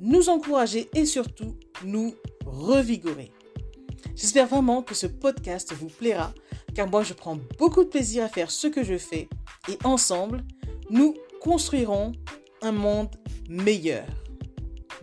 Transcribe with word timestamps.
nous 0.00 0.28
encourager 0.28 0.88
et 0.94 1.06
surtout 1.06 1.56
nous 1.84 2.14
revigorer. 2.44 3.32
J'espère 4.14 4.46
vraiment 4.46 4.82
que 4.82 4.94
ce 4.94 5.06
podcast 5.06 5.72
vous 5.72 5.88
plaira 5.88 6.32
car 6.74 6.88
moi 6.88 7.02
je 7.02 7.14
prends 7.14 7.38
beaucoup 7.58 7.84
de 7.84 7.88
plaisir 7.88 8.24
à 8.24 8.28
faire 8.28 8.50
ce 8.50 8.66
que 8.66 8.84
je 8.84 8.98
fais 8.98 9.28
et 9.68 9.78
ensemble, 9.84 10.44
nous 10.90 11.14
construirons 11.40 12.12
un 12.62 12.72
monde 12.72 13.14
meilleur. 13.48 14.06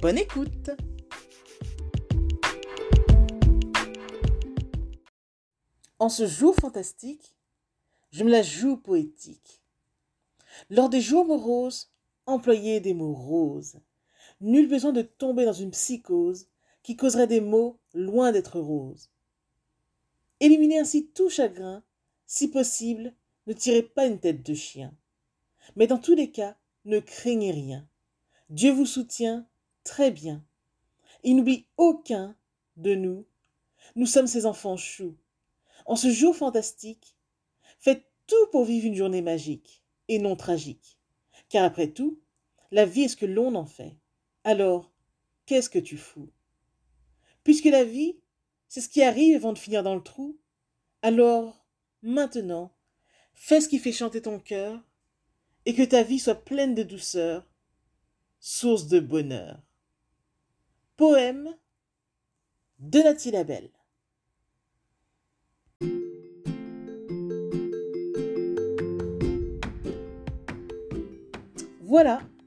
Bonne 0.00 0.18
écoute 0.18 0.70
En 5.98 6.10
ce 6.10 6.26
jour 6.26 6.54
fantastique, 6.54 7.34
je 8.10 8.22
me 8.22 8.30
la 8.30 8.42
joue 8.42 8.76
poétique. 8.76 9.62
Lors 10.68 10.90
des 10.90 11.00
jours 11.00 11.24
moroses, 11.24 11.90
employez 12.26 12.80
des 12.80 12.92
mots 12.92 13.14
roses. 13.14 13.80
Nul 14.40 14.68
besoin 14.68 14.92
de 14.92 15.02
tomber 15.02 15.44
dans 15.44 15.52
une 15.52 15.70
psychose 15.70 16.48
qui 16.82 16.96
causerait 16.96 17.26
des 17.26 17.40
mots 17.40 17.78
loin 17.94 18.32
d'être 18.32 18.60
roses. 18.60 19.10
Éliminez 20.40 20.78
ainsi 20.78 21.08
tout 21.08 21.30
chagrin. 21.30 21.82
Si 22.26 22.48
possible, 22.48 23.14
ne 23.46 23.52
tirez 23.52 23.82
pas 23.82 24.06
une 24.06 24.20
tête 24.20 24.44
de 24.44 24.54
chien. 24.54 24.94
Mais 25.76 25.86
dans 25.86 25.98
tous 25.98 26.14
les 26.14 26.30
cas, 26.30 26.56
ne 26.84 27.00
craignez 27.00 27.50
rien. 27.50 27.88
Dieu 28.50 28.72
vous 28.72 28.86
soutient 28.86 29.48
très 29.84 30.10
bien. 30.10 30.44
Il 31.24 31.36
n'oublie 31.36 31.66
aucun 31.76 32.36
de 32.76 32.94
nous. 32.94 33.24
Nous 33.94 34.06
sommes 34.06 34.26
ses 34.26 34.46
enfants 34.46 34.76
choux. 34.76 35.16
En 35.86 35.96
ce 35.96 36.10
jour 36.10 36.36
fantastique, 36.36 37.16
faites 37.78 38.04
tout 38.26 38.46
pour 38.52 38.64
vivre 38.64 38.86
une 38.86 38.94
journée 38.94 39.22
magique 39.22 39.82
et 40.08 40.18
non 40.18 40.36
tragique. 40.36 40.98
Car 41.48 41.64
après 41.64 41.88
tout, 41.88 42.20
la 42.70 42.84
vie 42.84 43.02
est 43.02 43.08
ce 43.08 43.16
que 43.16 43.26
l'on 43.26 43.54
en 43.54 43.66
fait. 43.66 43.96
Alors, 44.46 44.92
qu'est-ce 45.46 45.68
que 45.68 45.80
tu 45.80 45.98
fous? 45.98 46.30
Puisque 47.42 47.64
la 47.64 47.82
vie, 47.82 48.20
c'est 48.68 48.80
ce 48.80 48.88
qui 48.88 49.02
arrive 49.02 49.34
avant 49.34 49.52
de 49.52 49.58
finir 49.58 49.82
dans 49.82 49.96
le 49.96 50.02
trou, 50.04 50.38
alors, 51.02 51.66
maintenant, 52.00 52.72
fais 53.34 53.60
ce 53.60 53.68
qui 53.68 53.80
fait 53.80 53.90
chanter 53.90 54.22
ton 54.22 54.38
cœur 54.38 54.80
et 55.64 55.74
que 55.74 55.82
ta 55.82 56.04
vie 56.04 56.20
soit 56.20 56.44
pleine 56.44 56.76
de 56.76 56.84
douceur, 56.84 57.44
source 58.38 58.86
de 58.86 59.00
bonheur. 59.00 59.60
Poème 60.96 61.56
de 62.78 63.00
Nathalie 63.00 63.32
Labelle. 63.32 63.70
Voilà, 71.80 72.22